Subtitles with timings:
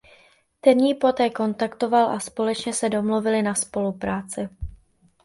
[0.61, 4.49] Ten ji poté kontaktoval a společně se domluvili na spolupráci.